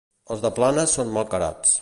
Els 0.35 0.41
de 0.45 0.51
Planes 0.55 0.97
són 0.99 1.13
malcarats. 1.19 1.79